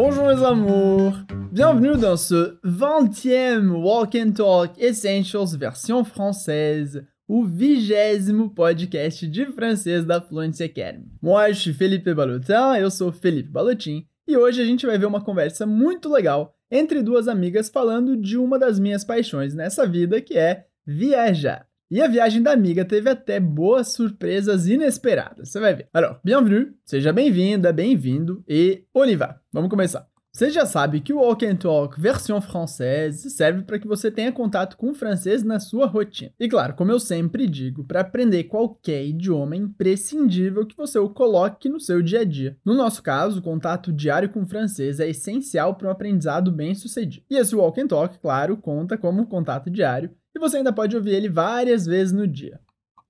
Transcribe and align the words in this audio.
Bonjour 0.00 0.28
mes 0.28 0.44
amours 0.44 1.16
Bienvenue 1.50 1.96
dans 1.96 2.16
ce 2.16 2.56
20e 2.64 3.68
Walk 3.82 4.14
and 4.14 4.30
Talk 4.30 4.70
Essentials 4.78 5.56
version 5.56 6.04
française, 6.04 7.04
o 7.26 7.42
vigésimo 7.44 8.48
podcast 8.48 9.26
de 9.26 9.46
francês 9.46 10.04
da 10.06 10.20
Fluency 10.20 10.62
Academy. 10.62 11.08
Moi, 11.20 11.50
je 11.50 11.58
suis 11.58 11.72
Felipe 11.72 12.14
Balotin, 12.14 12.76
eu 12.76 12.92
sou 12.92 13.10
Felipe 13.10 13.50
Balotin, 13.50 14.06
e 14.28 14.36
hoje 14.36 14.62
a 14.62 14.64
gente 14.64 14.86
vai 14.86 14.96
ver 14.96 15.06
uma 15.06 15.20
conversa 15.20 15.66
muito 15.66 16.08
legal 16.08 16.54
entre 16.70 17.02
duas 17.02 17.26
amigas 17.26 17.68
falando 17.68 18.16
de 18.16 18.38
uma 18.38 18.56
das 18.56 18.78
minhas 18.78 19.02
paixões 19.02 19.52
nessa 19.52 19.84
vida, 19.84 20.20
que 20.20 20.38
é 20.38 20.66
viajar. 20.86 21.67
E 21.90 22.02
a 22.02 22.06
viagem 22.06 22.42
da 22.42 22.52
amiga 22.52 22.84
teve 22.84 23.08
até 23.08 23.40
boas 23.40 23.88
surpresas 23.88 24.68
inesperadas, 24.68 25.48
você 25.48 25.58
vai 25.58 25.74
ver. 25.74 25.88
Alors, 25.90 26.18
bienvenue, 26.22 26.74
seja 26.84 27.14
bem-vinda, 27.14 27.72
bem-vindo 27.72 28.44
e 28.46 28.84
on. 28.94 29.06
Vamos 29.50 29.70
começar. 29.70 30.06
Você 30.30 30.50
já 30.50 30.66
sabe 30.66 31.00
que 31.00 31.14
o 31.14 31.20
Walk 31.20 31.46
and 31.46 31.56
Talk 31.56 31.98
versão 31.98 32.42
francesa 32.42 33.30
serve 33.30 33.62
para 33.62 33.78
que 33.78 33.88
você 33.88 34.10
tenha 34.10 34.30
contato 34.30 34.76
com 34.76 34.90
o 34.90 34.94
francês 34.94 35.42
na 35.42 35.58
sua 35.58 35.86
rotina. 35.86 36.30
E 36.38 36.46
claro, 36.46 36.74
como 36.74 36.92
eu 36.92 37.00
sempre 37.00 37.46
digo, 37.46 37.82
para 37.82 38.02
aprender 38.02 38.44
qualquer 38.44 39.06
idioma 39.06 39.54
é 39.54 39.58
imprescindível 39.58 40.66
que 40.66 40.76
você 40.76 40.98
o 40.98 41.08
coloque 41.08 41.70
no 41.70 41.80
seu 41.80 42.02
dia 42.02 42.20
a 42.20 42.24
dia. 42.24 42.54
No 42.66 42.74
nosso 42.74 43.02
caso, 43.02 43.40
o 43.40 43.42
contato 43.42 43.90
diário 43.90 44.28
com 44.28 44.42
o 44.42 44.46
francês 44.46 45.00
é 45.00 45.08
essencial 45.08 45.74
para 45.74 45.88
um 45.88 45.90
aprendizado 45.90 46.52
bem 46.52 46.74
sucedido. 46.74 47.24
E 47.30 47.36
esse 47.36 47.56
Walk 47.56 47.80
and 47.80 47.88
Talk, 47.88 48.18
claro, 48.18 48.58
conta 48.58 48.98
como 48.98 49.26
contato 49.26 49.70
diário 49.70 50.10
e 50.38 50.40
você 50.40 50.56
ainda 50.58 50.72
pode 50.72 50.96
ouvir 50.96 51.10
ele 51.10 51.28
várias 51.28 51.84
vezes 51.84 52.12
no 52.12 52.26
dia. 52.26 52.58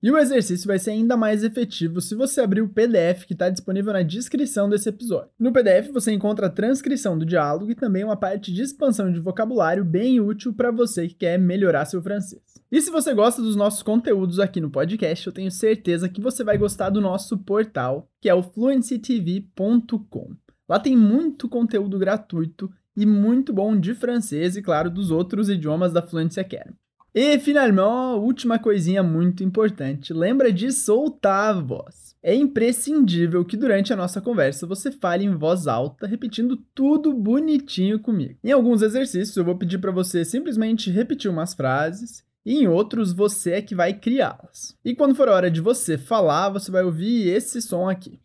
E 0.01 0.09
o 0.09 0.17
exercício 0.17 0.65
vai 0.65 0.79
ser 0.79 0.91
ainda 0.91 1.17
mais 1.17 1.43
efetivo 1.43 1.99
se 1.99 2.15
você 2.15 2.39
abrir 2.39 2.61
o 2.61 2.69
PDF 2.69 3.25
que 3.25 3.33
está 3.33 3.49
disponível 3.49 3.91
na 3.91 4.01
descrição 4.01 4.69
desse 4.69 4.87
episódio. 4.87 5.29
No 5.37 5.51
PDF 5.51 5.89
você 5.91 6.13
encontra 6.13 6.47
a 6.47 6.49
transcrição 6.49 7.17
do 7.17 7.25
diálogo 7.25 7.69
e 7.69 7.75
também 7.75 8.05
uma 8.05 8.15
parte 8.15 8.53
de 8.53 8.61
expansão 8.61 9.11
de 9.11 9.19
vocabulário 9.19 9.83
bem 9.83 10.21
útil 10.21 10.53
para 10.53 10.71
você 10.71 11.09
que 11.09 11.15
quer 11.15 11.37
melhorar 11.37 11.83
seu 11.85 12.01
francês. 12.01 12.41
E 12.71 12.79
se 12.79 12.89
você 12.89 13.13
gosta 13.13 13.41
dos 13.41 13.57
nossos 13.57 13.83
conteúdos 13.83 14.39
aqui 14.39 14.61
no 14.61 14.71
podcast, 14.71 15.27
eu 15.27 15.33
tenho 15.33 15.51
certeza 15.51 16.07
que 16.07 16.21
você 16.21 16.45
vai 16.45 16.57
gostar 16.57 16.89
do 16.89 17.01
nosso 17.01 17.37
portal, 17.37 18.09
que 18.21 18.29
é 18.29 18.33
o 18.33 18.41
fluencytv.com. 18.41 20.33
Lá 20.67 20.79
tem 20.79 20.95
muito 20.95 21.49
conteúdo 21.49 21.99
gratuito 21.99 22.71
e 22.95 23.05
muito 23.05 23.51
bom 23.51 23.77
de 23.77 23.93
francês 23.93 24.55
e, 24.55 24.61
claro, 24.61 24.89
dos 24.89 25.11
outros 25.11 25.49
idiomas 25.49 25.91
da 25.91 26.01
Fluency 26.01 26.39
Academy. 26.39 26.77
E, 27.13 27.39
finalmente, 27.39 28.19
última 28.19 28.59
coisinha 28.59 29.01
muito 29.03 29.43
importante: 29.43 30.13
lembra 30.13 30.51
de 30.51 30.71
soltar 30.71 31.55
a 31.55 31.59
voz. 31.59 32.09
É 32.21 32.35
imprescindível 32.35 33.45
que 33.45 33.55
durante 33.55 33.93
a 33.93 33.95
nossa 33.95 34.19
conversa 34.19 34.67
você 34.67 34.91
fale 34.91 35.23
em 35.23 35.35
voz 35.35 35.67
alta, 35.67 36.05
repetindo 36.05 36.57
tudo 36.75 37.13
bonitinho 37.13 37.97
comigo. 37.99 38.37
Em 38.43 38.51
alguns 38.51 38.81
exercícios 38.81 39.37
eu 39.37 39.45
vou 39.45 39.57
pedir 39.57 39.77
para 39.77 39.91
você 39.91 40.25
simplesmente 40.25 40.91
repetir 40.91 41.31
umas 41.31 41.53
frases 41.53 42.23
e 42.45 42.55
em 42.55 42.67
outros 42.67 43.13
você 43.13 43.51
é 43.53 43.61
que 43.61 43.73
vai 43.73 43.93
criá-las. 43.93 44.75
E 44.83 44.93
quando 44.93 45.15
for 45.15 45.29
a 45.29 45.33
hora 45.33 45.49
de 45.49 45.61
você 45.61 45.97
falar, 45.97 46.49
você 46.49 46.69
vai 46.69 46.83
ouvir 46.83 47.29
esse 47.29 47.61
som 47.61 47.89
aqui. 47.89 48.19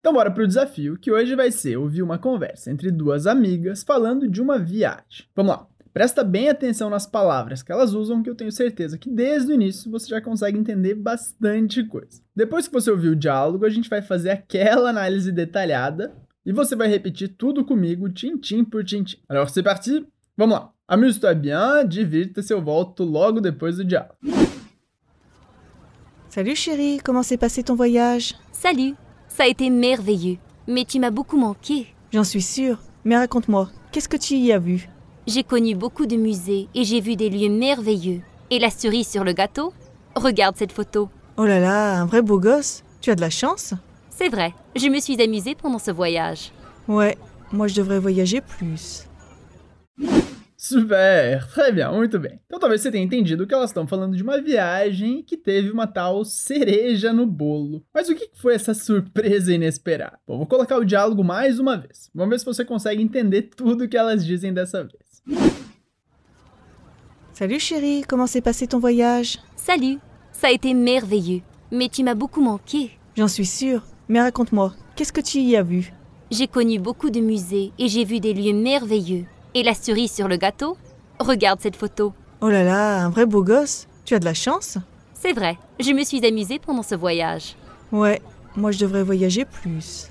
Então 0.00 0.14
bora 0.14 0.30
pro 0.30 0.46
desafio, 0.46 0.98
que 0.98 1.12
hoje 1.12 1.34
vai 1.34 1.50
ser 1.50 1.76
ouvir 1.76 2.02
uma 2.02 2.18
conversa 2.18 2.70
entre 2.70 2.90
duas 2.90 3.26
amigas 3.26 3.82
falando 3.82 4.26
de 4.26 4.40
uma 4.40 4.58
viagem. 4.58 5.26
Vamos 5.34 5.52
lá. 5.52 5.66
Presta 5.94 6.24
bem 6.24 6.48
atenção 6.48 6.90
nas 6.90 7.06
palavras 7.06 7.62
que 7.62 7.70
elas 7.70 7.92
usam, 7.92 8.20
que 8.20 8.28
eu 8.28 8.34
tenho 8.34 8.50
certeza 8.50 8.98
que 8.98 9.08
desde 9.08 9.52
o 9.52 9.54
início 9.54 9.88
você 9.88 10.08
já 10.08 10.20
consegue 10.20 10.58
entender 10.58 10.96
bastante 10.96 11.84
coisa. 11.84 12.20
Depois 12.34 12.66
que 12.66 12.74
você 12.74 12.90
ouvir 12.90 13.10
o 13.10 13.16
diálogo, 13.16 13.64
a 13.64 13.70
gente 13.70 13.88
vai 13.88 14.02
fazer 14.02 14.30
aquela 14.30 14.90
análise 14.90 15.30
detalhada 15.30 16.12
e 16.44 16.52
você 16.52 16.74
vai 16.74 16.88
repetir 16.88 17.28
tudo 17.38 17.64
comigo, 17.64 18.08
tintim 18.08 18.64
por 18.64 18.84
tintim. 18.84 19.18
Alors, 19.28 19.52
c'est 19.52 19.62
parti? 19.62 20.04
Vamos 20.36 20.56
lá. 20.56 20.72
Amuse-toi 20.88 21.32
bien, 21.36 21.86
divirta-se, 21.88 22.52
eu 22.52 22.60
volto 22.60 23.04
logo 23.04 23.40
depois 23.40 23.76
do 23.76 23.84
diálogo. 23.84 24.16
Salut 26.28 26.56
chérie, 26.56 26.98
comment 27.04 27.22
s'est 27.22 27.38
passé 27.38 27.62
ton 27.62 27.76
voyage 27.76 28.34
Salut, 28.50 28.96
ça 29.28 29.44
a 29.44 29.46
été 29.46 29.70
merveilleux, 29.70 30.38
mais 30.66 30.84
tu 30.84 30.98
m'as 30.98 31.12
beaucoup 31.12 31.38
manqué. 31.38 31.86
J'en 32.10 32.24
suis 32.24 32.42
sûre, 32.42 32.80
mais 33.04 33.16
raconte-moi, 33.16 33.70
qu'est-ce 33.92 34.08
que 34.08 34.16
tu 34.16 34.34
y 34.34 34.52
as 34.52 34.58
vu 34.58 34.88
J'ai 35.26 35.42
connu 35.42 35.74
beaucoup 35.74 36.04
de 36.04 36.16
musées 36.16 36.68
et 36.74 36.84
j'ai 36.84 37.00
vu 37.00 37.16
des 37.16 37.30
lieux 37.30 37.48
merveilleux. 37.48 38.20
Et 38.50 38.58
la 38.58 38.68
cerise 38.68 39.08
sur 39.08 39.24
le 39.24 39.32
gâteau? 39.32 39.72
Regarde 40.14 40.56
cette 40.56 40.72
photo. 40.72 41.08
Oh 41.38 41.46
là 41.46 41.58
là, 41.58 41.98
un 41.98 42.04
vrai 42.04 42.20
beau 42.20 42.38
gosse 42.38 42.84
Tu 43.00 43.10
as 43.10 43.14
de 43.14 43.22
la 43.22 43.30
chance 43.30 43.72
C'est 44.10 44.28
vrai, 44.28 44.52
je 44.76 44.86
me 44.88 45.00
suis 45.00 45.20
amusée 45.22 45.54
pendant 45.54 45.78
ce 45.78 45.90
voyage. 45.90 46.52
Ouais, 46.86 47.16
moi 47.52 47.68
je 47.68 47.74
devrais 47.74 47.98
voyager 47.98 48.42
plus. 48.42 49.06
Super! 50.58 51.46
Très 51.48 51.72
bien, 51.72 51.90
muito 51.90 52.18
bem. 52.18 52.38
Então 52.46 52.58
talvez 52.58 52.82
você 52.82 52.90
tenha 52.90 53.04
entendido 53.04 53.46
que 53.46 53.54
elas 53.54 53.70
estão 53.70 53.86
falando 53.86 54.16
de 54.16 54.22
uma 54.22 54.40
viagem 54.40 55.22
que 55.22 55.36
teve 55.38 55.70
uma 55.70 55.86
tal 55.86 56.24
cereja 56.24 57.12
no 57.12 57.26
bolo. 57.26 57.82
Mas 57.94 58.08
o 58.10 58.14
que 58.14 58.30
foi 58.34 58.54
essa 58.54 58.74
surpresa 58.74 59.52
inesperada? 59.52 60.18
Bom, 60.26 60.38
vou 60.38 60.46
colocar 60.46 60.78
o 60.78 60.84
diálogo 60.84 61.24
mais 61.24 61.58
uma 61.58 61.76
vez. 61.78 62.10
Vamos 62.14 62.30
ver 62.30 62.38
se 62.38 62.44
você 62.46 62.64
consegue 62.64 63.02
entender 63.02 63.50
tudo 63.56 63.88
que 63.88 63.96
elas 63.96 64.24
dizem 64.24 64.52
dessa 64.52 64.82
vez. 64.82 65.03
Salut 67.32 67.58
chérie, 67.58 68.04
comment 68.06 68.26
s'est 68.26 68.40
passé 68.40 68.66
ton 68.66 68.78
voyage? 68.78 69.38
Salut, 69.56 69.98
ça 70.32 70.48
a 70.48 70.50
été 70.52 70.72
merveilleux, 70.72 71.42
mais 71.72 71.88
tu 71.88 72.04
m'as 72.04 72.14
beaucoup 72.14 72.40
manqué. 72.40 72.98
J'en 73.16 73.28
suis 73.28 73.46
sûre, 73.46 73.82
mais 74.08 74.20
raconte-moi, 74.20 74.72
qu'est-ce 74.94 75.12
que 75.12 75.20
tu 75.20 75.38
y 75.38 75.56
as 75.56 75.62
vu? 75.62 75.92
J'ai 76.30 76.46
connu 76.46 76.78
beaucoup 76.78 77.10
de 77.10 77.20
musées 77.20 77.72
et 77.78 77.88
j'ai 77.88 78.04
vu 78.04 78.20
des 78.20 78.34
lieux 78.34 78.54
merveilleux. 78.54 79.24
Et 79.54 79.62
la 79.62 79.74
cerise 79.74 80.12
sur 80.12 80.28
le 80.28 80.36
gâteau? 80.36 80.76
Regarde 81.18 81.60
cette 81.60 81.76
photo. 81.76 82.12
Oh 82.40 82.48
là 82.48 82.64
là, 82.64 83.04
un 83.04 83.10
vrai 83.10 83.26
beau 83.26 83.42
gosse 83.42 83.86
Tu 84.04 84.14
as 84.14 84.18
de 84.18 84.24
la 84.24 84.34
chance 84.34 84.78
C'est 85.14 85.32
vrai, 85.32 85.56
je 85.80 85.92
me 85.92 86.04
suis 86.04 86.24
amusée 86.26 86.58
pendant 86.58 86.82
ce 86.82 86.94
voyage. 86.94 87.56
Ouais, 87.92 88.20
moi 88.56 88.70
je 88.70 88.78
devrais 88.78 89.02
voyager 89.02 89.44
plus. 89.44 90.10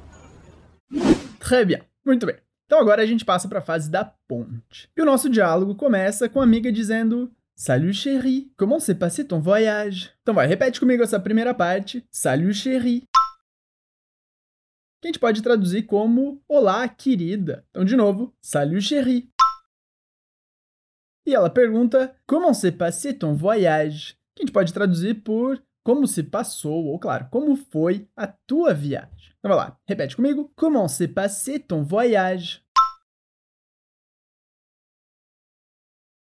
Très 1.39 1.65
bien, 1.65 1.79
muito 2.05 2.25
bem. 2.25 2.37
Então 2.65 2.79
agora 2.79 3.01
a 3.01 3.05
gente 3.05 3.25
passa 3.25 3.47
para 3.47 3.59
a 3.59 3.63
fase 3.63 3.89
da 3.89 4.05
ponte. 4.27 4.89
E 4.95 5.01
o 5.01 5.05
nosso 5.05 5.29
diálogo 5.29 5.75
começa 5.75 6.29
com 6.29 6.39
a 6.39 6.43
amiga 6.43 6.71
dizendo: 6.71 7.31
Salut 7.55 7.93
chérie, 7.93 8.51
comment 8.57 8.79
s'est 8.79 8.95
passé 8.95 9.23
ton 9.23 9.39
voyage? 9.39 10.11
Então 10.21 10.33
vai, 10.33 10.47
repete 10.47 10.79
comigo 10.79 11.03
essa 11.03 11.19
primeira 11.19 11.53
parte. 11.53 12.05
Salut 12.09 12.53
chérie. 12.53 13.03
Que 15.01 15.07
a 15.07 15.11
gente 15.11 15.19
pode 15.19 15.41
traduzir 15.41 15.83
como 15.83 16.41
Olá, 16.47 16.87
querida. 16.87 17.65
Então, 17.69 17.85
de 17.85 17.95
novo, 17.95 18.33
Salut 18.41 18.81
chérie. 18.81 19.29
E 21.25 21.33
ela 21.35 21.49
pergunta: 21.49 22.15
Comment 22.25 22.53
s'est 22.53 22.71
passé 22.71 23.13
ton 23.13 23.35
voyage? 23.35 24.15
Que 24.35 24.41
a 24.41 24.45
gente 24.45 24.53
pode 24.53 24.73
traduzir 24.73 25.21
por 25.21 25.61
como 25.83 26.07
se 26.07 26.23
passou, 26.23 26.85
ou 26.85 26.97
claro, 26.97 27.27
como 27.29 27.55
foi 27.55 28.07
a 28.15 28.25
tua 28.25 28.73
viagem. 28.73 29.33
Então 29.39 29.49
vai 29.49 29.57
lá, 29.57 29.77
repete 29.85 30.15
comigo. 30.15 30.51
Comment 30.55 30.87
s'est 30.87 31.09
passé 31.09 31.59
ton 31.59 31.83
voyage? 31.83 32.63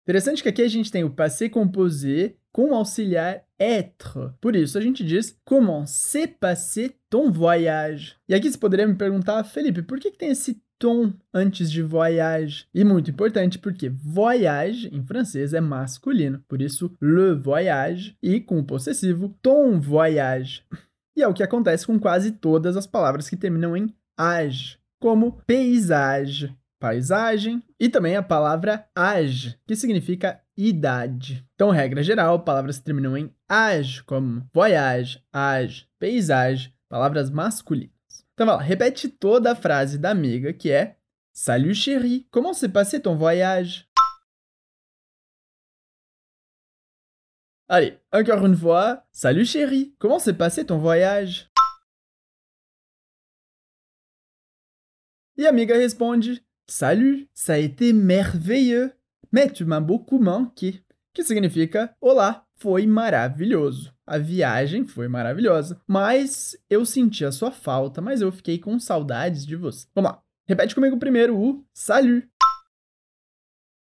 Interessante 0.02 0.42
que 0.42 0.48
aqui 0.48 0.62
a 0.62 0.68
gente 0.68 0.90
tem 0.90 1.04
o 1.04 1.14
passé 1.14 1.48
composé 1.48 2.36
com 2.50 2.70
o 2.70 2.74
auxiliar 2.74 3.46
être. 3.58 4.34
Por 4.40 4.56
isso 4.56 4.76
a 4.76 4.80
gente 4.80 5.04
diz 5.04 5.40
comment 5.44 5.86
s'est 5.86 6.26
passé 6.26 6.96
ton 7.08 7.30
voyage. 7.30 8.16
E 8.28 8.34
aqui 8.34 8.50
você 8.50 8.58
poderia 8.58 8.86
me 8.86 8.96
perguntar, 8.96 9.44
Felipe, 9.44 9.82
por 9.82 10.00
que, 10.00 10.10
que 10.10 10.18
tem 10.18 10.30
esse 10.30 10.60
ton 10.82 11.12
antes 11.32 11.70
de 11.70 11.80
voyage? 11.80 12.66
E 12.74 12.82
muito 12.82 13.08
importante 13.08 13.56
porque 13.56 13.88
voyage 13.88 14.88
em 14.92 15.00
francês 15.00 15.54
é 15.54 15.60
masculino, 15.60 16.42
por 16.48 16.60
isso 16.60 16.92
le 17.00 17.36
voyage 17.36 18.16
e 18.20 18.40
com 18.40 18.58
o 18.58 18.64
possessivo 18.64 19.28
ton 19.40 19.78
voyage. 19.78 20.64
E 21.16 21.22
é 21.22 21.28
o 21.28 21.32
que 21.32 21.44
acontece 21.44 21.86
com 21.86 22.00
quase 22.00 22.32
todas 22.32 22.76
as 22.76 22.84
palavras 22.84 23.30
que 23.30 23.36
terminam 23.36 23.76
em 23.76 23.94
age, 24.18 24.76
como 24.98 25.40
paysage, 25.46 26.52
paisagem, 26.80 27.62
e 27.78 27.88
também 27.88 28.16
a 28.16 28.22
palavra 28.22 28.84
age, 28.92 29.56
que 29.64 29.76
significa 29.76 30.40
idade. 30.56 31.46
Então, 31.54 31.70
regra 31.70 32.02
geral, 32.02 32.40
palavras 32.40 32.78
que 32.78 32.84
terminam 32.84 33.16
em 33.16 33.30
age, 33.48 34.02
como 34.02 34.44
voyage, 34.52 35.22
age, 35.32 35.86
paysage, 36.00 36.74
palavras 36.88 37.30
masculinas. 37.30 38.01
Então, 38.34 38.46
vai 38.46 38.56
lá, 38.56 38.62
repete 38.62 39.08
toda 39.08 39.52
a 39.52 39.56
frase 39.56 39.98
da 39.98 40.10
amiga, 40.10 40.52
que 40.52 40.70
é 40.70 40.96
Salut 41.34 41.74
chérie, 41.74 42.26
comment 42.30 42.54
s'est 42.54 42.68
passé 42.68 43.00
ton 43.00 43.16
voyage? 43.16 43.88
Allez, 47.68 47.98
encore 48.12 48.44
une 48.44 48.56
fois. 48.56 49.06
Salut 49.12 49.46
chérie, 49.46 49.94
comment 49.98 50.18
s'est 50.18 50.36
passé 50.36 50.64
ton 50.64 50.78
voyage? 50.78 51.50
E 55.38 55.46
a 55.46 55.48
amiga 55.48 55.74
responde: 55.74 56.42
Salut, 56.66 57.28
ça 57.32 57.54
a 57.54 57.58
été 57.58 57.92
merveilleux, 57.94 58.92
mais 59.30 59.50
tu 59.50 59.64
m'as 59.64 59.80
beaucoup 59.80 60.18
manqué. 60.18 60.84
Que 61.14 61.22
significa: 61.22 61.96
Olá, 62.00 62.46
foi 62.62 62.86
maravilhoso. 62.86 63.92
A 64.06 64.18
viagem 64.18 64.86
foi 64.86 65.08
maravilhosa, 65.08 65.80
mas 65.84 66.56
eu 66.70 66.86
senti 66.86 67.24
a 67.24 67.32
sua 67.32 67.50
falta, 67.50 68.00
mas 68.00 68.20
eu 68.20 68.30
fiquei 68.30 68.56
com 68.56 68.78
saudades 68.78 69.44
de 69.44 69.56
você. 69.56 69.88
Vamos 69.92 70.12
lá. 70.12 70.22
Repete 70.46 70.72
comigo 70.72 70.96
primeiro 70.96 71.36
o 71.36 71.66
salut. 71.74 72.28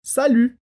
Salut. 0.01 0.55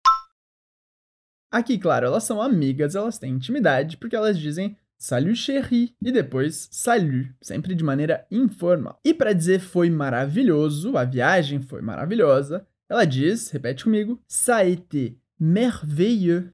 Aqui, 1.53 1.79
claro, 1.79 2.07
elas 2.07 2.25
são 2.25 2.41
amigas, 2.41 2.95
elas 2.95 3.19
têm 3.19 3.35
intimidade, 3.35 3.99
porque 3.99 4.17
elas 4.17 4.39
dizem 4.39 4.79
salut 4.97 5.37
chérie 5.37 5.95
e 6.03 6.11
depois 6.11 6.69
salut, 6.73 7.35
sempre 7.43 7.75
de 7.75 7.85
maneira 7.85 8.27
informal. 8.31 8.99
E 9.05 9.13
para 9.13 9.35
dizer 9.35 9.61
foi 9.61 9.91
maravilhoso, 9.91 10.97
a 10.97 11.05
viagem 11.05 11.61
foi 11.61 11.83
maravilhosa, 11.83 12.67
ela 12.89 13.05
diz, 13.05 13.51
repete 13.51 13.85
comigo, 13.85 14.19
ça 14.27 14.57
a 14.57 14.65
été 14.65 15.19
merveilleux. 15.39 16.51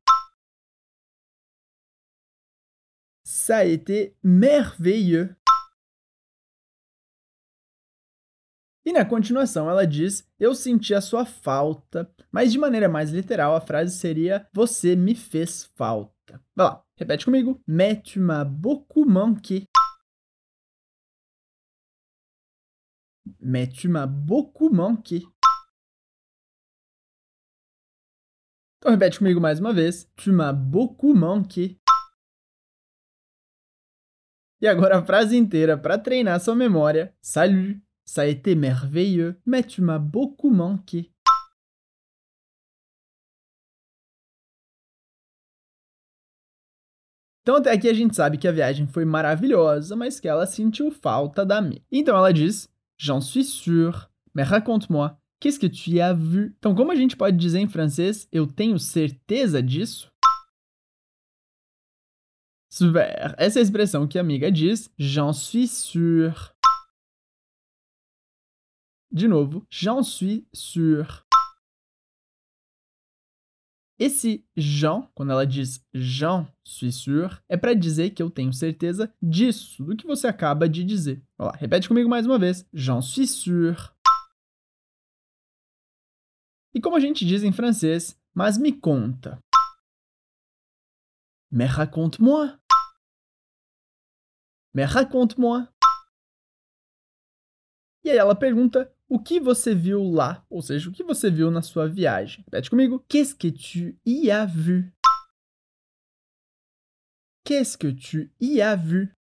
Ça 3.45 3.57
a 3.57 3.65
été 3.65 4.17
merveilleux. 4.23 5.35
E 8.85 8.93
na 8.93 9.05
continuação 9.05 9.69
ela 9.69 9.85
diz: 9.85 10.25
Eu 10.39 10.55
senti 10.55 10.95
a 10.95 11.01
sua 11.01 11.27
falta, 11.27 12.09
mas 12.31 12.53
de 12.53 12.59
maneira 12.59 12.89
mais 12.89 13.11
literal 13.11 13.57
a 13.57 13.61
frase 13.61 13.99
seria: 13.99 14.49
Você 14.53 14.95
me 14.95 15.17
fez 15.17 15.65
falta. 15.75 16.41
Vai 16.55 16.67
lá, 16.67 16.85
repete 16.97 17.25
comigo. 17.25 17.61
Tu 18.05 18.21
m'as 18.21 18.45
beaucoup 18.45 19.05
manqué. 19.05 19.67
Mais 23.41 23.67
tu 23.73 23.89
m'as 23.89 24.07
beaucoup 24.07 24.71
manqué. 24.71 25.21
Então 28.79 28.93
repete 28.93 29.19
comigo 29.19 29.41
mais 29.41 29.59
uma 29.59 29.73
vez. 29.73 30.09
Tu 30.15 30.31
m'as 30.31 30.53
beaucoup 30.53 31.13
manqué. 31.13 31.82
E 34.63 34.69
agora 34.69 34.99
a 34.99 35.05
frase 35.05 35.37
inteira 35.37 35.77
para 35.77 35.99
treinar 35.99 36.39
sua 36.39 36.55
memória. 36.55 37.13
Salut, 37.21 37.83
ça 38.05 38.23
a 38.23 38.29
été 38.29 38.55
merveilleux, 38.55 39.35
mais 39.45 39.67
tu 39.67 39.83
m'as 39.83 39.99
beaucoup 39.99 40.51
manqué. 40.51 41.11
Então 47.43 47.57
até 47.57 47.73
aqui 47.73 47.89
a 47.89 47.93
gente 47.93 48.15
sabe 48.15 48.39
que 48.39 48.47
a 48.47 48.53
viagem 48.53 48.87
foi 48.87 49.05
maravilhosa, 49.05 49.97
mas 49.97 50.21
que 50.21 50.29
ela 50.29 50.47
sentiu 50.47 50.93
falta 50.93 51.45
da 51.45 51.61
Mi. 51.61 51.85
Então 51.91 52.17
ela 52.17 52.33
diz: 52.33 52.69
J'en 52.97 53.21
suis 53.21 53.43
sûr, 53.43 54.09
mais 54.33 54.49
raconte-moi, 54.49 55.17
Qu'est-ce 55.41 55.59
que 55.59 55.69
tu 55.69 56.01
as 56.01 56.17
vu? 56.17 56.55
Então, 56.57 56.73
como 56.73 56.93
a 56.93 56.95
gente 56.95 57.17
pode 57.17 57.37
dizer 57.37 57.59
em 57.59 57.69
francês, 57.69 58.29
eu 58.31 58.47
tenho 58.47 58.79
certeza 58.79 59.61
disso? 59.61 60.12
Super! 62.73 63.35
Essa 63.37 63.59
é 63.59 63.61
a 63.61 63.63
expressão 63.63 64.09
que 64.09 64.17
a 64.17 64.23
amiga 64.23 64.51
diz, 64.51 64.91
j'en 64.99 65.35
suis 65.35 65.69
sûr. 65.69 66.55
De 69.11 69.29
novo, 69.29 69.67
j'en 69.69 70.03
suis 70.03 70.49
sûr. 70.55 71.27
Esse 73.99 74.43
j'en, 74.57 75.03
quando 75.15 75.33
ela 75.33 75.45
diz 75.45 75.85
j'en 75.93 76.47
suis 76.65 76.93
sûr, 76.93 77.43
é 77.47 77.59
para 77.59 77.75
dizer 77.75 78.09
que 78.09 78.23
eu 78.23 78.31
tenho 78.31 78.55
certeza 78.55 79.13
disso, 79.21 79.85
do 79.85 79.95
que 79.95 80.07
você 80.07 80.27
acaba 80.27 80.67
de 80.67 80.83
dizer. 80.83 81.23
Olha 81.39 81.51
lá, 81.51 81.57
repete 81.59 81.87
comigo 81.87 82.09
mais 82.09 82.25
uma 82.25 82.39
vez. 82.39 82.67
J'en 82.73 83.03
suis 83.03 83.29
sûr. 83.29 83.95
E 86.75 86.81
como 86.81 86.97
a 86.97 87.01
gente 87.01 87.27
diz 87.27 87.43
em 87.43 87.53
francês, 87.53 88.19
mas 88.35 88.57
me 88.57 88.73
conta. 88.73 89.39
Mais 91.51 91.67
raconte-moi. 91.67 92.62
Mais 94.75 94.87
raconte-moi. 94.87 95.69
E 98.05 98.11
aí 98.11 98.17
ela 98.17 98.35
pergunta 98.35 98.93
o 99.09 99.19
que 99.19 99.39
você 99.39 99.75
viu 99.75 100.03
lá, 100.03 100.45
ou 100.49 100.63
seja, 100.63 100.89
o 100.89 100.93
que 100.93 101.05
você 101.05 101.31
viu 101.31 101.51
na 101.51 101.63
sua 101.63 101.87
viagem. 101.87 102.43
Repete 102.45 102.71
comigo. 102.71 103.05
Qu'est-ce 103.09 103.35
que 103.35 103.53
tu 103.53 103.97
y 104.05 104.31
as 104.31 104.47
vu? 104.47 104.91
Qu'est-ce 107.45 107.77
que 107.77 107.93
tu 107.93 108.33
y 108.41 108.63
as 108.63 108.77
vu? 108.77 109.15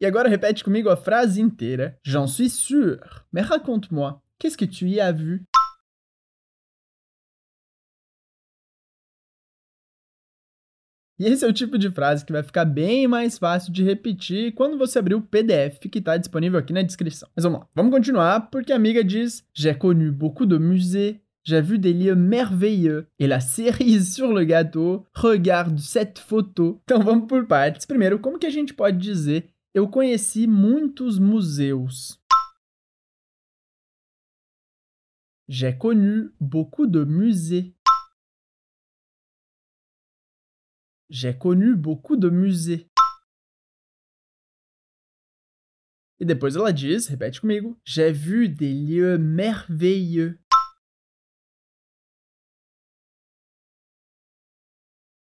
E 0.00 0.06
agora 0.06 0.28
repete 0.28 0.64
comigo 0.64 0.88
a 0.88 0.96
frase 0.96 1.40
inteira. 1.40 1.98
J'en 2.02 2.26
suis 2.26 2.50
sûr. 2.50 3.26
Mais 3.32 3.42
raconte-moi. 3.42 4.22
Qu'est-ce 4.38 4.56
que 4.56 4.64
tu 4.64 4.86
y 4.86 5.00
as 5.00 5.12
vu? 5.12 5.46
E 11.18 11.26
esse 11.26 11.44
é 11.44 11.48
o 11.48 11.52
tipo 11.52 11.78
de 11.78 11.90
frase 11.90 12.24
que 12.24 12.32
vai 12.32 12.42
ficar 12.42 12.64
bem 12.64 13.06
mais 13.06 13.38
fácil 13.38 13.72
de 13.72 13.84
repetir 13.84 14.52
quando 14.52 14.76
você 14.76 14.98
abrir 14.98 15.14
o 15.14 15.22
PDF 15.22 15.78
que 15.78 15.98
está 15.98 16.16
disponível 16.16 16.58
aqui 16.58 16.72
na 16.72 16.82
descrição. 16.82 17.28
Mas 17.36 17.44
vamos 17.44 17.60
lá, 17.60 17.68
vamos 17.72 17.92
continuar 17.92 18.50
porque 18.50 18.72
a 18.72 18.76
amiga 18.76 19.04
diz: 19.04 19.44
J'ai 19.54 19.74
connu 19.74 20.10
beaucoup 20.10 20.44
de 20.44 20.58
musées, 20.58 21.20
j'ai 21.44 21.62
vu 21.62 21.78
des 21.78 21.92
lieux 21.92 22.16
merveilleux 22.16 23.06
et 23.20 23.28
la 23.28 23.38
cerise 23.38 24.12
sur 24.14 24.32
le 24.32 24.44
gâteau, 24.44 25.06
regarde 25.14 25.80
cette 25.80 26.18
photo. 26.18 26.80
Então 26.82 27.00
vamos 27.00 27.28
por 27.28 27.46
partes. 27.46 27.86
Primeiro, 27.86 28.18
como 28.18 28.38
que 28.38 28.46
a 28.46 28.50
gente 28.50 28.74
pode 28.74 28.98
dizer 28.98 29.48
eu 29.72 29.88
conheci 29.88 30.48
muitos 30.48 31.18
museus? 31.20 32.20
J'ai 35.46 35.72
connu 35.74 36.32
beaucoup 36.40 36.86
de 36.86 37.04
musées. 37.04 37.72
J'ai 41.14 41.32
connu 41.38 41.76
beaucoup 41.76 42.16
de 42.16 42.28
musées. 42.28 42.90
E 46.20 46.24
depois 46.24 46.56
ela 46.56 46.72
diz, 46.72 47.06
repete 47.08 47.38
comigo, 47.40 47.78
j'ai 47.84 48.10
vu 48.10 48.48
des 48.48 48.74
lieux 48.74 49.16
merveilleux. 49.16 50.40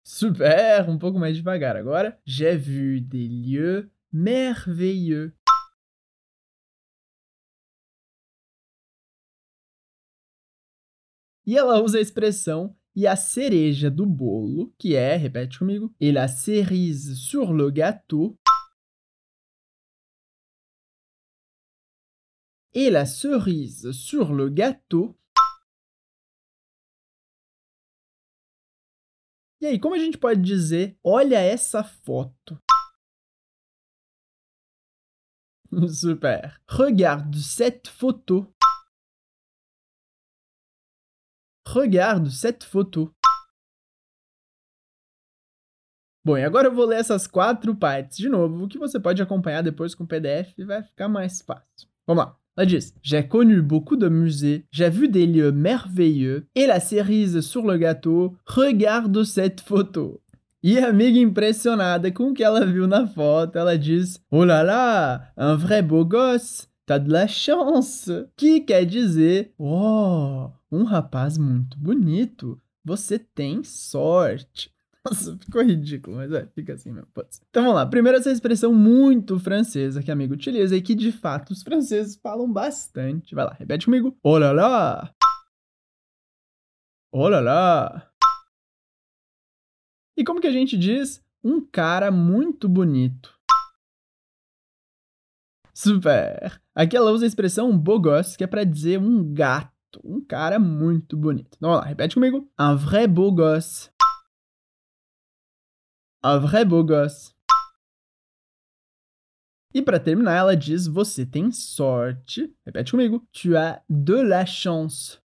Super, 0.03 0.89
um 0.89 0.99
pouco 0.99 1.17
mais 1.17 1.33
devagar 1.33 1.77
agora. 1.77 2.19
J'ai 2.25 2.57
vu 2.57 2.99
des 2.99 3.29
lieux 3.29 3.89
merveilleux. 4.11 5.33
E 11.47 11.55
ela 11.55 11.81
usa 11.81 11.99
a 11.99 12.01
expressão 12.01 12.77
e 12.99 13.07
a 13.07 13.15
cereja 13.15 13.89
do 13.89 14.05
bolo, 14.05 14.73
que 14.77 14.93
é, 14.93 15.15
repete 15.15 15.57
comigo, 15.57 15.95
et 16.01 16.11
la 16.11 16.27
cerise 16.27 17.15
sur 17.15 17.53
le 17.53 17.71
gâteau. 17.71 18.37
Et 22.73 22.89
la 22.89 23.05
cerise 23.05 23.93
sur 23.93 24.33
le 24.33 24.49
gâteau. 24.49 25.17
E 29.61 29.65
aí, 29.65 29.79
como 29.79 29.95
a 29.95 29.97
gente 29.97 30.17
pode 30.17 30.41
dizer, 30.41 30.97
olha 31.01 31.39
essa 31.39 31.81
foto? 31.81 32.61
Super. 35.87 36.61
Regarde 36.67 37.41
cette 37.41 37.89
photo. 37.89 38.53
Regarde 41.71 42.31
cette 42.31 42.65
photo. 42.65 43.13
Bom, 46.25 46.35
e 46.35 46.43
agora 46.43 46.67
eu 46.67 46.73
vou 46.73 46.87
ler 46.87 46.97
essas 46.97 47.27
quatro 47.27 47.75
partes 47.75 48.17
de 48.17 48.27
novo, 48.27 48.67
que 48.67 48.79
você 48.79 48.99
pode 48.99 49.21
acompanhar 49.21 49.61
depois 49.61 49.93
com 49.93 50.03
o 50.03 50.07
PDF 50.07 50.57
e 50.57 50.63
vai 50.63 50.81
ficar 50.81 51.07
mais 51.07 51.43
fácil. 51.43 51.87
Vamos 52.07 52.23
lá. 52.23 52.35
Ela 52.57 52.65
diz: 52.65 52.95
J'ai 53.03 53.21
connu 53.21 53.61
beaucoup 53.61 53.95
de 53.95 54.09
musées, 54.09 54.65
j'ai 54.71 54.89
vu 54.89 55.07
des 55.07 55.27
lieux 55.27 55.51
merveilleux, 55.51 56.47
et 56.55 56.65
la 56.65 56.79
cerise 56.79 57.39
sur 57.41 57.63
le 57.67 57.77
gâteau, 57.77 58.35
regarde 58.47 59.23
cette 59.23 59.61
photo. 59.61 60.19
E 60.63 60.79
a 60.79 60.89
amiga 60.89 61.19
impressionada 61.19 62.11
com 62.11 62.31
o 62.31 62.33
que 62.33 62.43
ela 62.43 62.65
viu 62.65 62.87
na 62.87 63.05
foto, 63.05 63.59
ela 63.59 63.77
diz: 63.77 64.19
Oh 64.31 64.43
là 64.43 64.63
là, 64.63 65.31
un 65.37 65.55
vrai 65.55 65.83
beau 65.83 66.03
gosse, 66.03 66.67
t'as 66.87 66.97
de 66.97 67.11
la 67.11 67.27
chance. 67.27 68.09
Que 68.35 68.59
quer 68.59 68.85
dizer: 68.85 69.53
Oh, 69.59 70.49
um 70.71 70.83
rapaz 70.83 71.37
muito 71.37 71.77
bonito, 71.77 72.61
você 72.83 73.17
tem 73.17 73.63
sorte. 73.63 74.73
Nossa, 75.05 75.37
ficou 75.37 75.63
ridículo, 75.63 76.17
mas 76.17 76.31
é, 76.31 76.45
fica 76.47 76.73
assim 76.73 76.91
mesmo. 76.91 77.07
Então 77.49 77.63
vamos 77.63 77.75
lá. 77.75 77.85
Primeiro, 77.85 78.17
essa 78.17 78.31
expressão 78.31 78.73
muito 78.73 79.39
francesa 79.39 80.03
que 80.03 80.11
amigo 80.11 80.33
utiliza 80.33 80.75
e 80.75 80.81
que 80.81 80.93
de 80.93 81.11
fato 81.11 81.51
os 81.51 81.63
franceses 81.63 82.15
falam 82.15 82.51
bastante. 82.51 83.33
Vai 83.33 83.45
lá, 83.45 83.53
repete 83.53 83.85
comigo. 83.85 84.17
Oh 84.23 84.37
lá 84.37 84.51
lá! 84.51 85.13
Oh 87.11 87.27
lá 87.27 87.39
lá! 87.39 88.11
E 90.15 90.23
como 90.23 90.41
que 90.41 90.47
a 90.47 90.51
gente 90.51 90.77
diz? 90.77 91.23
Um 91.43 91.65
cara 91.65 92.11
muito 92.11 92.67
bonito. 92.67 93.33
Super! 95.73 96.61
Aqui 96.75 96.95
ela 96.97 97.11
usa 97.11 97.25
a 97.25 97.27
expressão 97.27 97.75
gosse, 97.79 98.37
que 98.37 98.43
é 98.43 98.47
para 98.47 98.65
dizer 98.65 98.99
um 98.99 99.33
gato 99.33 99.78
um 100.03 100.23
cara 100.23 100.59
muito 100.59 101.17
bonito. 101.17 101.55
Então, 101.57 101.69
vamos 101.69 101.83
lá, 101.83 101.87
repete 101.89 102.15
comigo. 102.15 102.49
Un 102.59 102.75
vrai 102.75 103.07
beau 103.07 103.31
gosse. 103.31 103.89
Un 106.23 106.39
vrai 106.39 106.65
beau 106.65 106.83
gosse. 106.83 107.33
E 109.73 109.81
para 109.81 109.99
terminar, 109.99 110.35
ela 110.35 110.55
diz: 110.55 110.87
Você 110.87 111.25
tem 111.25 111.51
sorte. 111.51 112.53
Repete 112.65 112.91
comigo. 112.91 113.27
Tu 113.31 113.55
as 113.55 113.81
de 113.87 114.23
la 114.23 114.45
chance. 114.45 115.19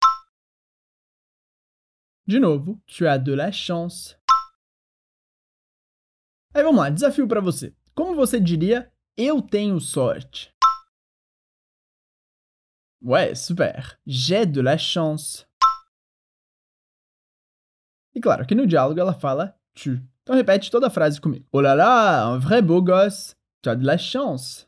De 2.28 2.40
novo. 2.40 2.82
Tu 2.88 3.08
as 3.08 3.24
de 3.24 3.36
la 3.36 3.52
chance. 3.52 4.16
Aí 6.54 6.64
vamos 6.64 6.82
lá, 6.82 6.90
desafio 6.90 7.28
para 7.28 7.40
você. 7.40 7.74
Como 7.96 8.14
você 8.14 8.40
diria 8.40 8.92
eu 9.16 9.42
tenho 9.42 9.80
sorte? 9.80 10.51
Ouais, 13.02 13.34
super. 13.34 13.98
J'ai 14.06 14.46
de 14.46 14.62
la 14.62 14.78
chance. 14.78 15.48
E 18.14 18.20
claro, 18.22 18.44
aqui 18.44 18.54
no 18.54 18.68
diálogo 18.68 19.00
ela 19.00 19.14
fala 19.14 19.56
tu. 19.74 20.00
Então 20.22 20.36
repete 20.36 20.70
toda 20.70 20.88
a 20.88 20.90
frase 20.90 21.20
comigo. 21.20 21.46
Oh 21.52 21.62
là 21.62 21.74
là, 21.74 22.28
un 22.28 22.38
vrai 22.38 22.62
beau 22.62 22.82
gosse. 22.82 23.36
Tu 23.62 23.70
as 23.70 23.76
de 23.76 23.86
la 23.86 23.98
chance. 23.98 24.68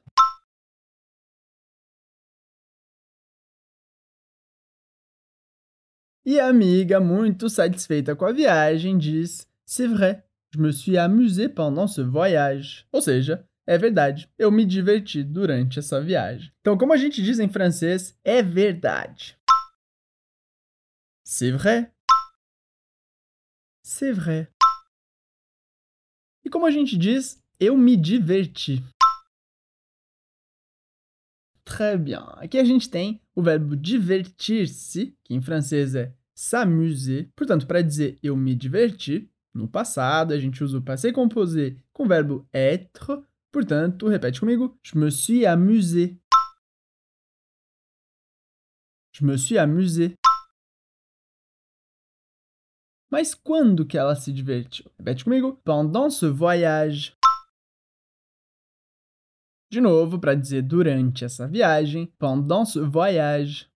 E 6.26 6.40
a 6.40 6.48
amiga, 6.48 7.00
muito 7.00 7.50
satisfeita 7.50 8.16
com 8.16 8.26
a 8.26 8.32
viagem, 8.32 8.98
diz: 8.98 9.48
C'est 9.66 9.88
vrai, 9.88 10.24
je 10.52 10.60
me 10.60 10.72
suis 10.72 10.98
amusé 10.98 11.50
pendant 11.50 11.86
ce 11.86 12.02
voyage. 12.02 12.88
Ou 12.94 13.02
seja, 13.02 13.46
é 13.66 13.78
verdade, 13.78 14.30
eu 14.38 14.52
me 14.52 14.66
diverti 14.66 15.24
durante 15.24 15.80
essa 15.80 16.02
viagem. 16.02 16.52
Então, 16.60 16.78
como 16.78 16.94
a 16.94 16.98
gente 16.98 17.22
diz 17.22 17.40
em 17.40 17.50
francês, 17.50 18.18
é 18.24 18.42
verdade. 18.42 19.38
C'est 21.26 21.52
vrai. 21.52 21.92
C'est 23.86 24.12
vrai. 24.12 24.50
E 26.46 26.50
como 26.50 26.66
a 26.66 26.72
gente 26.72 26.98
diz, 26.98 27.42
eu 27.60 27.78
me 27.78 27.96
diverti. 27.96 28.84
Très 31.64 31.98
bien. 31.98 32.24
Aqui 32.36 32.58
a 32.58 32.66
gente 32.66 32.90
tem 32.90 33.22
o 33.34 33.42
verbo 33.42 33.76
divertir-se, 33.78 35.18
que 35.24 35.34
em 35.34 35.42
francês 35.42 35.96
é 35.96 36.14
s'amuser. 36.36 37.30
Portanto, 37.36 37.66
para 37.66 37.82
dizer 37.82 38.20
eu 38.22 38.36
me 38.36 38.54
diverti, 38.54 39.30
no 39.54 39.68
passado 39.68 40.34
a 40.34 40.40
gente 40.40 40.62
usa 40.64 40.78
o 40.78 40.82
passé 40.82 41.14
composé 41.14 41.78
com 41.94 42.04
o 42.04 42.08
verbo 42.08 42.48
être. 42.54 43.26
Portanto, 43.54 44.08
repete 44.08 44.40
comigo. 44.40 44.76
Je 44.82 44.98
me 44.98 45.12
suis 45.12 45.46
amusé. 45.46 46.20
Je 49.14 49.24
me 49.24 49.38
suis 49.38 49.60
amusé. 49.60 50.16
Mas 53.12 53.36
quando 53.36 53.86
que 53.86 53.96
ela 53.96 54.16
se 54.16 54.34
divertiu? 54.34 54.90
Repete 54.98 55.24
comigo. 55.24 55.56
Pendant 55.64 56.10
ce 56.10 56.26
voyage. 56.26 57.16
De 59.72 59.80
novo, 59.80 60.20
para 60.20 60.34
dizer 60.34 60.64
durante 60.64 61.24
essa 61.24 61.48
viagem. 61.48 62.08
Pendant 62.18 62.66
ce 62.66 62.80
voyage. 62.80 63.72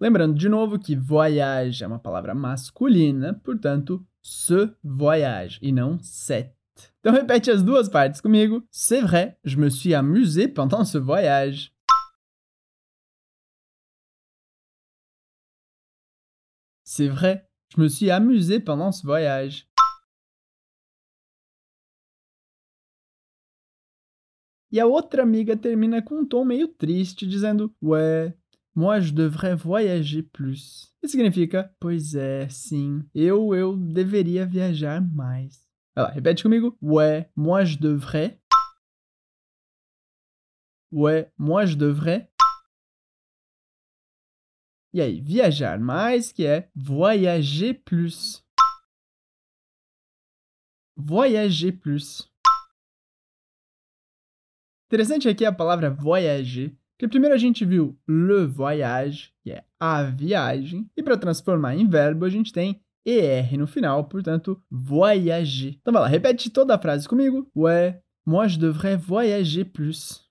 Lembrando 0.00 0.34
de 0.34 0.48
novo 0.48 0.78
que 0.78 0.96
voyage 0.96 1.84
é 1.84 1.86
uma 1.86 1.98
palavra 1.98 2.34
masculina, 2.34 3.34
portanto, 3.34 4.06
ce 4.22 4.74
voyage 4.82 5.58
e 5.62 5.72
não 5.72 5.98
cet. 6.02 6.55
Então 7.00 7.12
repete 7.12 7.50
as 7.50 7.62
duas 7.62 7.88
partes 7.88 8.20
comigo. 8.20 8.66
C'est 8.70 9.00
vrai, 9.00 9.38
je 9.44 9.56
me 9.56 9.68
suis 9.68 9.94
amusé 9.94 10.48
pendant 10.48 10.84
ce 10.84 10.98
voyage. 10.98 11.72
C'est 16.84 17.08
vrai, 17.08 17.48
je 17.74 17.80
me 17.80 17.88
suis 17.88 18.10
amusé 18.10 18.60
pendant 18.60 18.92
ce 18.92 19.06
voyage. 19.06 19.68
E 24.70 24.80
a 24.80 24.86
outra 24.86 25.22
amiga 25.22 25.56
termina 25.56 26.02
com 26.02 26.20
um 26.20 26.26
tom 26.26 26.44
meio 26.44 26.68
triste, 26.68 27.26
dizendo: 27.26 27.74
Ouais, 27.80 28.34
moi 28.74 29.00
je 29.00 29.12
devrais 29.12 29.54
voyager 29.54 30.22
plus. 30.22 30.92
Que 31.00 31.08
significa: 31.08 31.72
Pois 31.80 32.14
é, 32.14 32.48
sim, 32.48 33.02
eu, 33.14 33.54
eu 33.54 33.76
deveria 33.76 34.44
viajar 34.44 35.00
mais. 35.00 35.65
Vai 35.96 36.04
lá, 36.04 36.10
repete 36.10 36.42
comigo. 36.42 36.76
Ouais, 36.82 37.30
moi 37.34 37.64
je 37.64 37.78
devrais. 37.78 38.38
Ouais, 40.92 41.32
moi 41.38 41.64
je 41.64 41.74
devrais. 41.74 42.28
E 44.92 45.00
aí, 45.00 45.22
viajar 45.22 45.78
mais, 45.78 46.32
que 46.32 46.44
é 46.44 46.70
voyager 46.74 47.82
plus. 47.82 48.44
Voyager 50.94 51.72
plus. 51.72 52.30
Interessante 54.86 55.28
aqui 55.28 55.44
a 55.46 55.52
palavra 55.52 55.90
voyager, 55.90 56.76
porque 56.92 57.08
primeiro 57.08 57.34
a 57.34 57.38
gente 57.38 57.64
viu 57.64 57.98
le 58.06 58.46
voyage, 58.46 59.34
que 59.42 59.50
é 59.50 59.64
a 59.80 60.02
viagem, 60.02 60.90
e 60.96 61.02
para 61.02 61.18
transformar 61.18 61.74
em 61.74 61.88
verbo 61.88 62.24
a 62.24 62.28
gente 62.28 62.52
tem 62.52 62.82
ER 63.06 63.56
no 63.56 63.66
final, 63.66 64.04
portanto, 64.04 64.60
voyager. 64.68 65.78
Então 65.80 65.92
vai 65.92 66.02
lá, 66.02 66.08
repete 66.08 66.50
toda 66.50 66.74
a 66.74 66.78
frase 66.78 67.08
comigo. 67.08 67.48
Ouais, 67.54 68.00
moi 68.26 68.48
je 68.48 68.58
devrais 68.58 69.00
voyager 69.00 69.64
plus. 69.64 70.26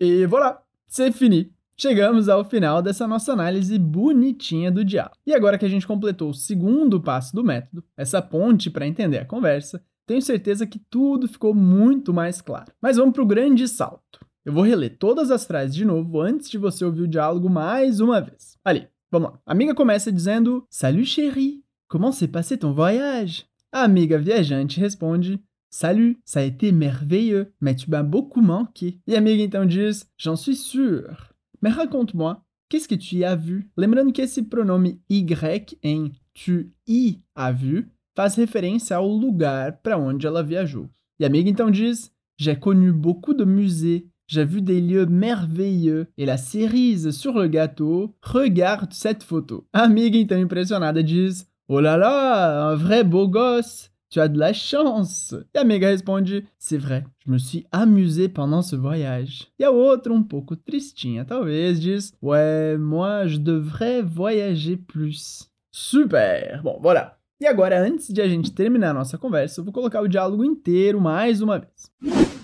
E 0.00 0.24
voilà, 0.26 0.62
c'est 0.86 1.10
fini. 1.12 1.52
Chegamos 1.76 2.28
ao 2.28 2.44
final 2.44 2.82
dessa 2.82 3.06
nossa 3.06 3.32
análise 3.32 3.78
bonitinha 3.78 4.70
do 4.70 4.84
diálogo. 4.84 5.16
E 5.26 5.32
agora 5.32 5.58
que 5.58 5.64
a 5.64 5.68
gente 5.68 5.86
completou 5.86 6.30
o 6.30 6.34
segundo 6.34 7.00
passo 7.00 7.34
do 7.34 7.44
método, 7.44 7.84
essa 7.96 8.20
ponte 8.20 8.68
para 8.68 8.86
entender 8.86 9.18
a 9.18 9.24
conversa, 9.24 9.84
tenho 10.06 10.22
certeza 10.22 10.66
que 10.66 10.78
tudo 10.78 11.28
ficou 11.28 11.54
muito 11.54 12.12
mais 12.12 12.40
claro. 12.40 12.72
Mas 12.80 12.96
vamos 12.96 13.12
para 13.12 13.22
o 13.22 13.26
grande 13.26 13.68
salto. 13.68 14.18
Eu 14.48 14.54
vou 14.54 14.62
reler 14.62 14.96
todas 14.96 15.30
as 15.30 15.44
frases 15.44 15.76
de 15.76 15.84
novo 15.84 16.22
antes 16.22 16.48
de 16.48 16.56
você 16.56 16.82
ouvir 16.82 17.02
o 17.02 17.06
diálogo 17.06 17.50
mais 17.50 18.00
uma 18.00 18.18
vez. 18.18 18.56
Ali, 18.64 18.88
vamos 19.10 19.28
lá. 19.28 19.38
A 19.44 19.52
amiga 19.52 19.74
começa 19.74 20.10
dizendo: 20.10 20.66
Salut 20.70 21.04
chérie, 21.04 21.62
comment 21.86 22.12
s'est 22.12 22.28
passé 22.28 22.56
ton 22.56 22.72
voyage? 22.72 23.44
A 23.70 23.82
amiga 23.82 24.16
viajante 24.16 24.80
responde: 24.80 25.38
Salut, 25.68 26.18
ça 26.24 26.40
a 26.40 26.44
été 26.44 26.72
merveilleux, 26.72 27.52
mais 27.60 27.74
tu 27.74 27.90
m'as 27.90 28.02
beaucoup 28.02 28.40
manqué. 28.40 28.98
E 29.06 29.14
a 29.14 29.18
amiga 29.18 29.42
então 29.42 29.66
diz: 29.66 30.08
J'en 30.16 30.34
suis 30.34 30.56
sûr. 30.56 31.34
Mais 31.60 31.68
raconte-moi, 31.68 32.42
qu'est-ce 32.70 32.88
que 32.88 32.96
tu 32.96 33.16
y 33.16 33.26
as 33.26 33.36
vu? 33.36 33.70
Lembrando 33.76 34.14
que 34.14 34.22
esse 34.22 34.40
pronome 34.40 34.98
y 35.10 35.26
em 35.82 36.10
tu 36.32 36.72
y 36.86 37.20
as 37.34 37.52
vu 37.52 37.86
faz 38.16 38.34
referência 38.34 38.96
ao 38.96 39.08
lugar 39.08 39.82
para 39.82 39.98
onde 39.98 40.26
ela 40.26 40.42
viajou. 40.42 40.88
E 41.20 41.24
a 41.24 41.26
amiga 41.26 41.50
então 41.50 41.70
diz: 41.70 42.10
J'ai 42.38 42.56
connu 42.56 42.94
beaucoup 42.94 43.34
de 43.34 43.44
musées, 43.44 44.07
j'ai 44.28 44.44
vu 44.44 44.60
des 44.62 44.80
lieux 44.80 45.06
merveilleux 45.06 46.06
et 46.18 46.26
la 46.26 46.36
cerise 46.36 47.10
sur 47.10 47.32
le 47.32 47.48
gâteau, 47.48 48.14
regarde 48.22 48.92
cette 48.92 49.24
photo. 49.24 49.66
A 49.72 49.82
amiga 49.82 50.18
então 50.18 50.38
impressionada 50.38 51.02
diz: 51.02 51.46
Oh 51.66 51.80
là 51.80 51.96
là, 51.96 52.68
un 52.70 52.76
vrai 52.76 53.02
beau 53.02 53.26
gosse! 53.26 53.90
Tu 54.10 54.20
as 54.20 54.28
de 54.28 54.38
la 54.38 54.52
chance! 54.52 55.34
E 55.54 55.58
a 55.58 55.62
amiga 55.62 55.88
responde: 55.88 56.44
C'est 56.58 56.78
vrai, 56.78 57.04
je 57.26 57.32
me 57.32 57.38
suis 57.38 57.66
amusé 57.72 58.28
pendant 58.28 58.62
ce 58.62 58.76
voyage. 58.76 59.48
E 59.58 59.64
a 59.64 59.70
outra, 59.70 60.12
um 60.12 60.22
pouco 60.22 60.54
tristinha 60.56 61.24
talvez, 61.24 61.74
diz: 61.80 62.12
Ouais, 62.22 62.76
moi 62.78 63.26
je 63.26 63.38
devrais 63.38 64.02
voyager 64.02 64.76
plus. 64.76 65.50
Super! 65.72 66.60
Bom, 66.62 66.78
bora! 66.80 67.18
E 67.40 67.46
agora, 67.46 67.80
antes 67.80 68.12
de 68.12 68.20
a 68.20 68.28
gente 68.28 68.50
terminar 68.52 68.90
a 68.90 68.94
nossa 68.94 69.16
conversa, 69.16 69.60
eu 69.60 69.64
vou 69.64 69.72
colocar 69.72 70.02
o 70.02 70.08
diálogo 70.08 70.44
inteiro 70.44 71.00
mais 71.00 71.40
uma 71.40 71.58
vez. 71.58 72.37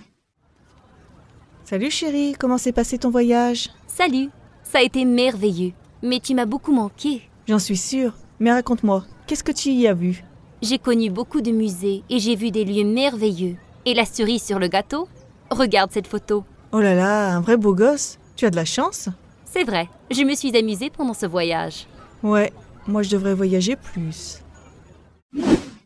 Salut 1.65 1.91
chérie, 1.91 2.35
comment 2.39 2.59
s'est 2.59 2.73
passé 2.73 2.99
ton 2.99 3.09
voyage? 3.09 3.71
Salut, 3.87 4.29
ça 4.63 4.81
a 4.81 4.83
été 4.83 5.07
merveilleux, 5.07 5.73
mais 6.03 6.21
tu 6.21 6.35
m'as 6.35 6.45
beaucoup 6.45 6.75
manqué. 6.75 7.23
J'en 7.49 7.59
suis 7.59 7.79
sûre. 7.79 8.13
Mais 8.39 8.53
raconte-moi, 8.53 9.07
qu'est-ce 9.27 9.43
que 9.43 9.51
tu 9.51 9.71
y 9.71 9.87
as 9.87 9.95
vu? 9.95 10.25
J'ai 10.61 10.79
connu 10.79 11.09
beaucoup 11.09 11.41
de 11.41 11.51
musées 11.51 12.03
et 12.11 12.19
j'ai 12.19 12.37
vu 12.37 12.51
des 12.51 12.67
lieux 12.67 12.85
merveilleux. 12.85 13.57
Et 13.87 13.95
la 13.95 14.05
cerise 14.05 14.43
sur 14.43 14.59
le 14.59 14.69
gâteau? 14.69 15.09
Regarde 15.51 15.91
cette 15.91 16.07
photo. 16.07 16.45
Oh 16.73 16.81
là 16.81 16.95
là, 16.95 17.35
un 17.35 17.41
vrai 17.41 17.57
beau 17.57 17.75
gosse. 17.75 18.19
Tu 18.37 18.45
as 18.45 18.51
de 18.51 18.57
la 18.57 18.67
chance 18.67 19.09
C'est 19.47 19.65
vrai, 19.65 19.89
je 20.11 20.23
me 20.23 20.35
suis 20.35 20.55
amusée 20.55 20.91
pendant 20.91 21.15
ce 21.15 21.25
voyage. 21.25 21.87
Ouais, 22.23 22.53
moi 22.87 23.03
je 23.03 23.11
devrais 23.11 23.35
voyager 23.35 23.77
plus. 23.77 24.43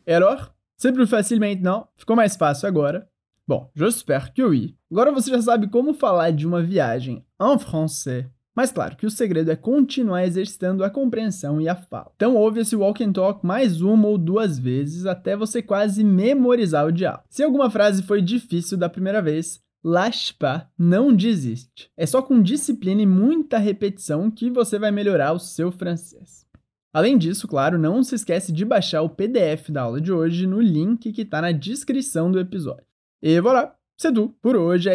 Et 0.08 0.12
alors? 0.12 0.52
C'est 0.76 0.92
plus 0.92 1.06
facile 1.06 1.38
maintenant? 1.38 1.88
Ficou 1.96 2.16
mais 2.16 2.28
fácil 2.28 2.66
agora? 2.66 3.00
Bom, 3.46 3.68
j'espère 3.76 4.34
que 4.34 4.42
oui. 4.42 4.74
Agora 4.90 5.12
você 5.12 5.30
já 5.30 5.42
sabe 5.42 5.68
como 5.68 5.92
falar 5.92 6.30
de 6.30 6.46
uma 6.46 6.62
viagem 6.62 7.24
em 7.40 7.58
français. 7.58 8.26
Mas 8.56 8.72
claro 8.72 8.96
que 8.96 9.06
o 9.06 9.10
segredo 9.10 9.52
é 9.52 9.56
continuar 9.56 10.24
exercitando 10.24 10.82
a 10.82 10.90
compreensão 10.90 11.60
e 11.60 11.68
a 11.68 11.76
fala. 11.76 12.10
Então 12.16 12.34
ouve 12.34 12.60
esse 12.60 12.74
walk 12.74 13.04
and 13.04 13.12
talk 13.12 13.46
mais 13.46 13.80
uma 13.80 14.08
ou 14.08 14.18
duas 14.18 14.58
vezes 14.58 15.06
até 15.06 15.36
você 15.36 15.62
quase 15.62 16.02
memorizar 16.02 16.86
o 16.86 16.90
diálogo. 16.90 17.22
Se 17.28 17.44
alguma 17.44 17.70
frase 17.70 18.02
foi 18.02 18.20
difícil 18.20 18.76
da 18.76 18.88
primeira 18.88 19.22
vez, 19.22 19.62
lâche 19.84 20.34
pas, 20.34 20.66
não 20.76 21.14
desiste. 21.14 21.88
É 21.96 22.04
só 22.04 22.20
com 22.20 22.42
disciplina 22.42 23.02
e 23.02 23.06
muita 23.06 23.58
repetição 23.58 24.28
que 24.28 24.50
você 24.50 24.76
vai 24.76 24.90
melhorar 24.90 25.34
o 25.34 25.38
seu 25.38 25.70
francês. 25.70 26.44
Além 26.92 27.16
disso, 27.16 27.46
claro, 27.46 27.78
não 27.78 28.02
se 28.02 28.16
esquece 28.16 28.50
de 28.50 28.64
baixar 28.64 29.02
o 29.02 29.10
PDF 29.10 29.70
da 29.70 29.82
aula 29.82 30.00
de 30.00 30.10
hoje 30.10 30.48
no 30.48 30.60
link 30.60 31.12
que 31.12 31.22
está 31.22 31.40
na 31.40 31.52
descrição 31.52 32.32
do 32.32 32.40
episódio. 32.40 32.88
Et 33.22 33.40
voilà, 33.40 33.74
c'est 33.98 34.14
tout. 34.14 34.34
Pour 34.40 34.54
hoje. 34.54 34.88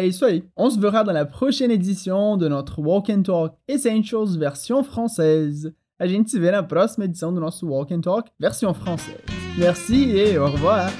On 0.56 0.70
se 0.70 0.80
verra 0.80 1.04
dans 1.04 1.12
la 1.12 1.26
prochaine 1.26 1.70
édition 1.70 2.36
de 2.36 2.48
notre 2.48 2.80
Walk 2.80 3.10
and 3.10 3.22
Talk 3.22 3.52
Essentials 3.68 4.36
version 4.36 4.82
française. 4.82 5.72
A 6.00 6.08
gente 6.08 6.30
se 6.30 6.38
vê 6.38 6.50
na 6.50 6.62
próxima 6.62 7.04
edição 7.04 7.32
do 7.32 7.40
nosso 7.40 7.68
Walk 7.68 7.94
and 7.94 8.00
Talk 8.00 8.30
versão 8.40 8.74
française. 8.74 9.20
Merci 9.56 10.10
et 10.10 10.36
au 10.38 10.50
revoir. 10.50 10.90